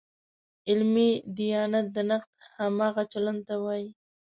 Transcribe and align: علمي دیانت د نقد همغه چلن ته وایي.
علمي 0.69 1.11
دیانت 1.37 1.85
د 1.95 1.97
نقد 2.09 2.31
همغه 2.57 3.01
چلن 3.13 3.37
ته 3.47 3.53
وایي. 3.63 3.89